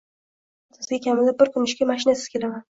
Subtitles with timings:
[0.71, 2.59] Men haftasiga kamida bir kun ishga mashinasiz ketaman